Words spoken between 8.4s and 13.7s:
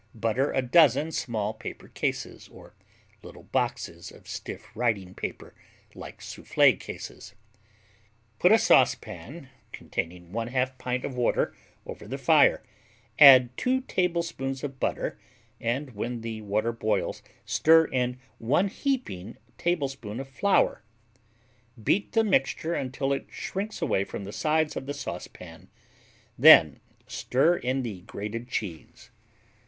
a saucepan containing 1/2 pint of water over the fire, add